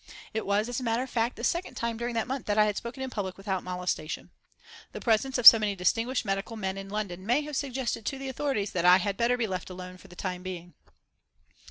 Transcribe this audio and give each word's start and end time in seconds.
It 0.33 0.47
was, 0.47 0.67
as 0.67 0.79
a 0.79 0.83
matter 0.83 1.03
of 1.03 1.11
fact, 1.11 1.35
the 1.35 1.43
second 1.43 1.75
time 1.75 1.95
during 1.95 2.15
that 2.15 2.25
month 2.25 2.47
that 2.47 2.57
I 2.57 2.65
had 2.65 2.75
spoken 2.75 3.03
in 3.03 3.11
public 3.11 3.37
without 3.37 3.63
molestation. 3.63 4.31
The 4.93 4.99
presence 4.99 5.37
of 5.37 5.45
so 5.45 5.59
many 5.59 5.75
distinguished 5.75 6.25
medical 6.25 6.57
men 6.57 6.75
in 6.75 6.89
London 6.89 7.23
may 7.23 7.41
have 7.41 7.55
suggested 7.55 8.03
to 8.07 8.17
the 8.17 8.27
authorities 8.27 8.71
that 8.71 8.83
I 8.83 8.97
had 8.97 9.15
better 9.15 9.37
be 9.37 9.45
left 9.45 9.69
alone 9.69 9.97
for 9.99 10.07
the 10.07 10.15
time 10.15 10.41
being. 10.41 10.73